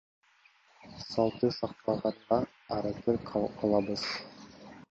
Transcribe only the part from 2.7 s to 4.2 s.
аракет кылабыз.